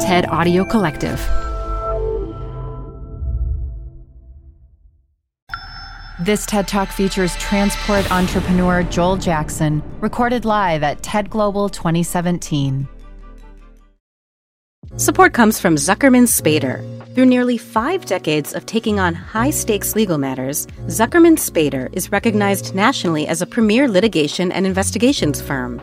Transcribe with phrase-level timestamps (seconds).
[0.00, 1.18] TED Audio Collective.
[6.20, 12.86] This TED Talk features transport entrepreneur Joel Jackson, recorded live at TED Global 2017.
[14.96, 16.84] Support comes from Zuckerman Spader.
[17.16, 22.72] Through nearly five decades of taking on high stakes legal matters, Zuckerman Spader is recognized
[22.72, 25.82] nationally as a premier litigation and investigations firm.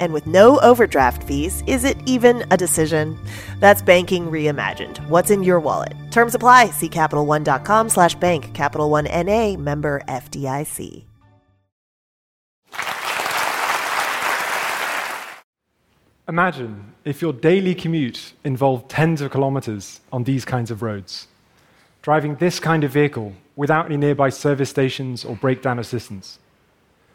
[0.00, 3.18] And with no overdraft fees, is it even a decision?
[3.60, 4.98] That's banking reimagined.
[5.08, 5.94] What's in your wallet?
[6.10, 6.70] Terms apply.
[6.70, 8.52] See CapitalOne.com slash bank.
[8.54, 9.56] Capital One N.A.
[9.56, 11.04] member FDIC.
[16.28, 21.26] Imagine if your daily commute involved tens of kilometers on these kinds of roads.
[22.02, 26.38] Driving this kind of vehicle without any nearby service stations or breakdown assistance.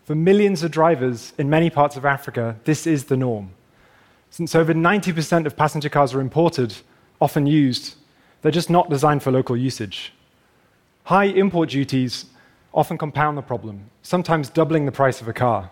[0.03, 3.51] For millions of drivers in many parts of Africa, this is the norm.
[4.29, 6.75] Since over 90% of passenger cars are imported,
[7.21, 7.95] often used,
[8.41, 10.11] they're just not designed for local usage.
[11.05, 12.25] High import duties
[12.73, 15.69] often compound the problem, sometimes doubling the price of a car.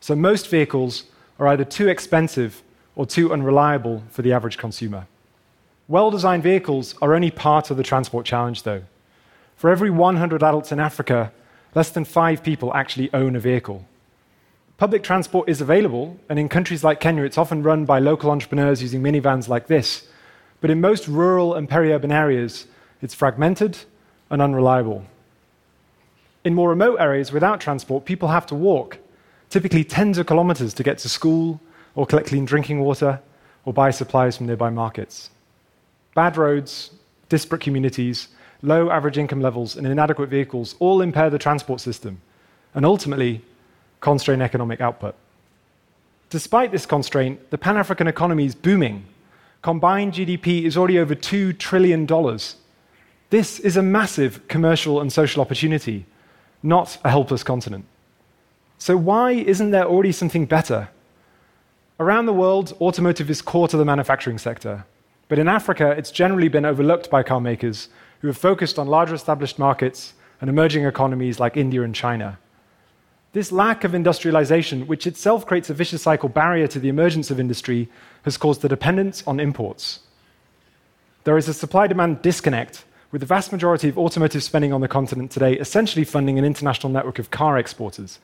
[0.00, 1.04] So most vehicles
[1.38, 2.62] are either too expensive
[2.96, 5.06] or too unreliable for the average consumer.
[5.86, 8.82] Well designed vehicles are only part of the transport challenge, though.
[9.56, 11.32] For every 100 adults in Africa,
[11.74, 13.84] less than five people actually own a vehicle.
[14.76, 18.82] Public transport is available, and in countries like Kenya, it's often run by local entrepreneurs
[18.82, 20.06] using minivans like this.
[20.60, 22.66] But in most rural and peri urban areas,
[23.00, 23.78] it's fragmented
[24.30, 25.04] and unreliable.
[26.44, 28.98] In more remote areas without transport, people have to walk,
[29.48, 31.60] typically tens of kilometers to get to school,
[31.94, 33.20] or collect clean drinking water,
[33.64, 35.30] or buy supplies from nearby markets.
[36.14, 36.90] Bad roads,
[37.28, 38.28] disparate communities,
[38.64, 42.20] low average income levels, and inadequate vehicles all impair the transport system
[42.74, 43.42] and ultimately
[44.00, 45.14] constrain economic output.
[46.30, 49.04] Despite this constraint, the Pan African economy is booming.
[49.62, 52.06] Combined GDP is already over $2 trillion.
[53.30, 56.06] This is a massive commercial and social opportunity,
[56.62, 57.84] not a helpless continent.
[58.78, 60.88] So, why isn't there already something better?
[62.00, 64.84] Around the world, automotive is core to the manufacturing sector.
[65.28, 67.88] But in Africa, it's generally been overlooked by car makers
[68.24, 72.38] who have focused on larger established markets and emerging economies like India and China.
[73.34, 77.38] This lack of industrialization, which itself creates a vicious cycle barrier to the emergence of
[77.38, 77.86] industry,
[78.22, 80.00] has caused a dependence on imports.
[81.24, 84.88] There is a supply demand disconnect, with the vast majority of automotive spending on the
[84.88, 88.20] continent today essentially funding an international network of car exporters,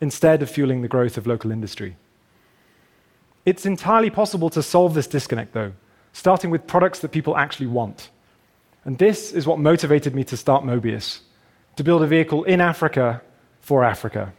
[0.00, 1.94] instead of fueling the growth of local industry.
[3.46, 5.74] It's entirely possible to solve this disconnect, though,
[6.12, 8.10] starting with products that people actually want.
[8.88, 11.20] And this is what motivated me to start Mobius
[11.76, 13.20] to build a vehicle in Africa
[13.60, 14.32] for Africa.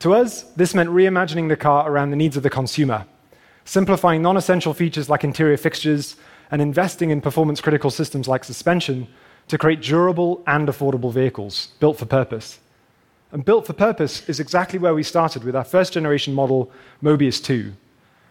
[0.00, 3.06] To us, this meant reimagining the car around the needs of the consumer,
[3.64, 6.16] simplifying non essential features like interior fixtures,
[6.50, 9.06] and investing in performance critical systems like suspension
[9.46, 12.58] to create durable and affordable vehicles built for purpose.
[13.30, 17.40] And built for purpose is exactly where we started with our first generation model, Mobius
[17.40, 17.74] 2,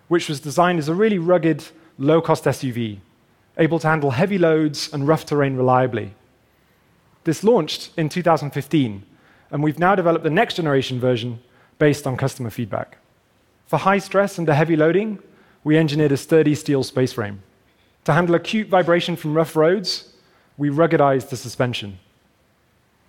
[0.09, 1.63] which was designed as a really rugged,
[1.97, 2.99] low cost SUV
[3.61, 6.13] able to handle heavy loads and rough terrain reliably.
[7.23, 9.03] This launched in 2015,
[9.51, 11.39] and we've now developed the next generation version
[11.77, 12.97] based on customer feedback.
[13.67, 15.19] For high stress and the heavy loading,
[15.63, 17.43] we engineered a sturdy steel space frame.
[18.05, 20.11] To handle acute vibration from rough roads,
[20.57, 21.99] we ruggedized the suspension.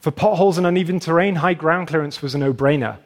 [0.00, 2.98] For potholes and uneven terrain, high ground clearance was a no brainer.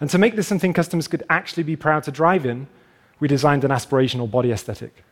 [0.00, 2.66] And to make this something customers could actually be proud to drive in,
[3.20, 5.04] we designed an aspirational body aesthetic.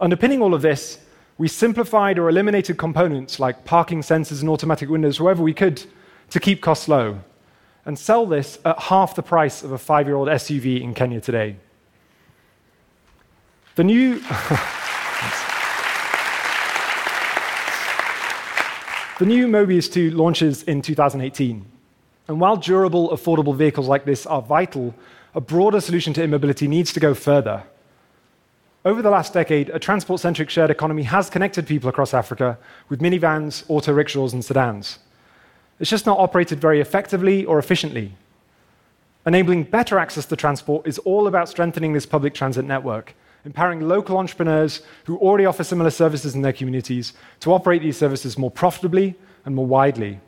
[0.00, 0.98] Underpinning all of this,
[1.38, 5.84] we simplified or eliminated components like parking sensors and automatic windows wherever we could
[6.30, 7.20] to keep costs low
[7.84, 11.20] and sell this at half the price of a five year old SUV in Kenya
[11.20, 11.56] today.
[13.74, 14.14] The new.
[19.18, 21.66] the new Mobius 2 launches in 2018.
[22.26, 24.94] And while durable, affordable vehicles like this are vital,
[25.34, 27.64] a broader solution to immobility needs to go further.
[28.86, 32.58] Over the last decade, a transport centric shared economy has connected people across Africa
[32.90, 34.98] with minivans, auto rickshaws, and sedans.
[35.80, 38.12] It's just not operated very effectively or efficiently.
[39.24, 43.14] Enabling better access to transport is all about strengthening this public transit network
[43.44, 48.38] empowering local entrepreneurs who already offer similar services in their communities to operate these services
[48.38, 49.14] more profitably
[49.44, 50.18] and more widely.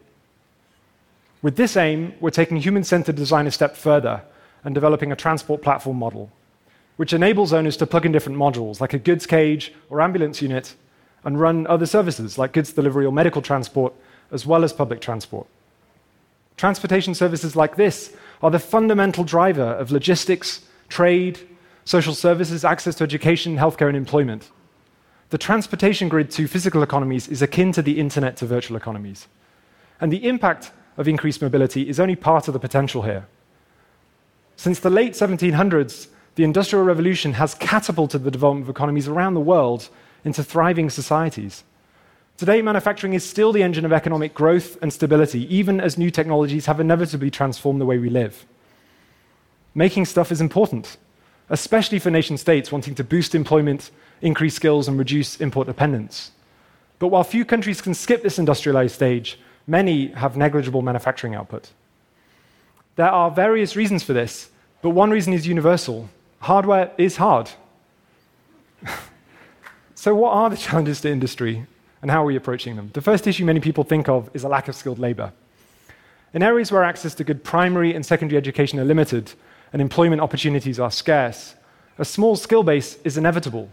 [1.41, 4.23] With this aim, we're taking human centered design a step further
[4.65, 6.31] and developing a transport platform model,
[6.97, 10.75] which enables owners to plug in different modules, like a goods cage or ambulance unit,
[11.25, 13.93] and run other services like goods delivery or medical transport,
[14.31, 15.47] as well as public transport.
[16.57, 21.39] Transportation services like this are the fundamental driver of logistics, trade,
[21.85, 24.51] social services, access to education, healthcare, and employment.
[25.31, 29.27] The transportation grid to physical economies is akin to the internet to virtual economies.
[30.01, 33.27] And the impact of increased mobility is only part of the potential here.
[34.57, 39.41] Since the late 1700s, the Industrial Revolution has catapulted the development of economies around the
[39.41, 39.89] world
[40.23, 41.65] into thriving societies.
[42.37, 46.67] Today, manufacturing is still the engine of economic growth and stability, even as new technologies
[46.67, 48.45] have inevitably transformed the way we live.
[49.75, 50.99] Making stuff is important,
[51.49, 53.91] especially for nation states wanting to boost employment,
[54.21, 56.33] increase skills, and reduce import dependence.
[56.99, 61.71] But while few countries can skip this industrialized stage, many have negligible manufacturing output.
[62.97, 64.51] There are various reasons for this,
[64.83, 66.11] but one reason is universal
[66.41, 67.51] hardware is hard.
[69.95, 71.67] so, what are the challenges to industry,
[72.03, 72.91] and how are we approaching them?
[72.93, 75.33] The first issue many people think of is a lack of skilled labor.
[76.35, 79.33] In areas where access to good primary and secondary education are limited
[79.73, 81.55] and employment opportunities are scarce,
[81.99, 83.71] a small skill base is inevitable.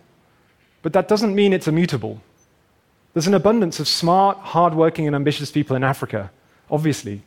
[0.82, 2.22] But that doesn't mean it's immutable.
[3.14, 6.32] There's an abundance of smart, hardworking, and ambitious people in Africa,
[6.70, 7.24] obviously.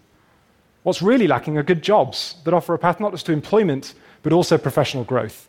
[0.83, 3.95] What's really lacking are good jobs that offer a path not just to employment,
[4.27, 5.49] but also professional growth.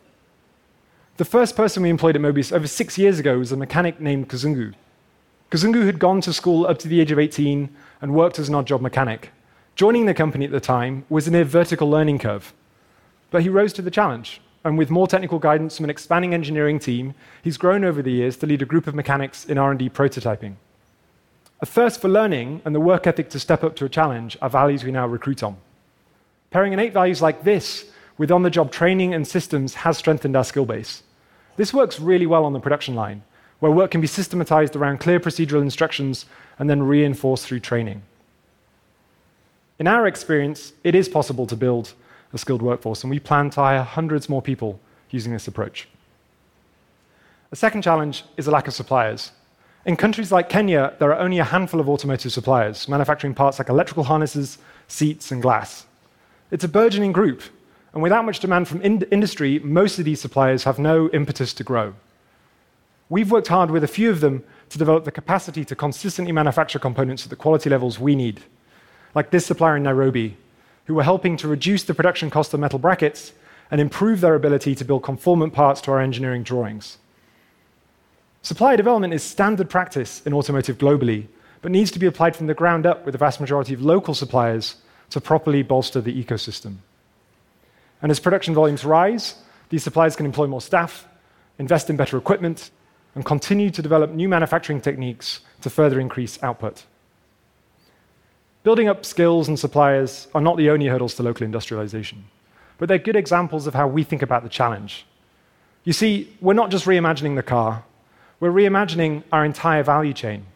[1.16, 4.28] The first person we employed at Mobius over six years ago was a mechanic named
[4.28, 4.72] Kazungu.
[5.50, 7.70] Kazungu had gone to school up to the age of 18
[8.00, 9.32] and worked as an odd job mechanic.
[9.74, 12.54] Joining the company at the time was a near vertical learning curve.
[13.32, 16.78] But he rose to the challenge and with more technical guidance from an expanding engineering
[16.78, 20.54] team, he's grown over the years to lead a group of mechanics in R&D prototyping.
[21.60, 24.48] A thirst for learning and the work ethic to step up to a challenge are
[24.48, 25.56] values we now recruit on.
[26.52, 27.86] Pairing innate values like this
[28.18, 31.02] with on the job training and systems has strengthened our skill base.
[31.56, 33.22] This works really well on the production line,
[33.60, 36.26] where work can be systematized around clear procedural instructions
[36.58, 38.02] and then reinforced through training.
[39.78, 41.94] In our experience, it is possible to build
[42.32, 44.80] a skilled workforce, and we plan to hire hundreds more people
[45.10, 45.88] using this approach.
[47.50, 49.32] A second challenge is a lack of suppliers.
[49.86, 53.70] In countries like Kenya, there are only a handful of automotive suppliers manufacturing parts like
[53.70, 55.86] electrical harnesses, seats, and glass.
[56.50, 57.42] It's a burgeoning group,
[57.92, 61.64] and without much demand from in- industry, most of these suppliers have no impetus to
[61.64, 61.94] grow.
[63.08, 66.78] We've worked hard with a few of them to develop the capacity to consistently manufacture
[66.78, 68.42] components at the quality levels we need,
[69.14, 70.36] like this supplier in Nairobi,
[70.84, 73.32] who are helping to reduce the production cost of metal brackets
[73.70, 76.98] and improve their ability to build conformant parts to our engineering drawings.
[78.42, 81.26] Supplier development is standard practice in automotive globally,
[81.60, 84.14] but needs to be applied from the ground up with the vast majority of local
[84.14, 84.76] suppliers
[85.10, 86.76] to properly bolster the ecosystem.
[88.02, 89.36] And as production volumes rise,
[89.70, 91.06] these suppliers can employ more staff,
[91.58, 92.70] invest in better equipment,
[93.14, 96.84] and continue to develop new manufacturing techniques to further increase output.
[98.62, 102.24] Building up skills and suppliers are not the only hurdles to local industrialization,
[102.78, 105.06] but they're good examples of how we think about the challenge.
[105.84, 107.84] You see, we're not just reimagining the car,
[108.40, 110.46] we're reimagining our entire value chain.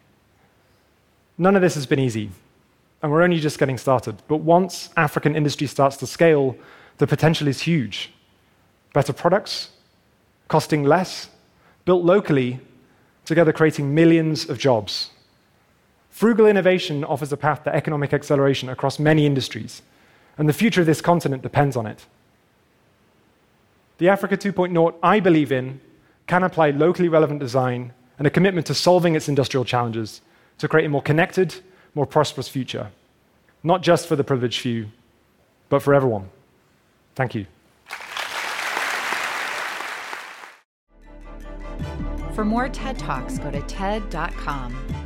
[1.37, 2.29] None of this has been easy,
[3.01, 4.21] and we're only just getting started.
[4.27, 6.55] But once African industry starts to scale,
[6.97, 8.11] the potential is huge.
[8.93, 9.69] Better products,
[10.47, 11.29] costing less,
[11.85, 12.59] built locally,
[13.25, 15.09] together creating millions of jobs.
[16.09, 19.81] Frugal innovation offers a path to economic acceleration across many industries,
[20.37, 22.05] and the future of this continent depends on it.
[23.97, 25.79] The Africa 2.0 I believe in
[26.27, 30.21] can apply locally relevant design and a commitment to solving its industrial challenges
[30.59, 31.55] to create a more connected,
[31.95, 32.91] more prosperous future,
[33.63, 34.89] not just for the privileged few,
[35.69, 36.29] but for everyone.
[37.15, 37.45] Thank you.
[42.33, 45.02] For more TED Talks, go to TED.com.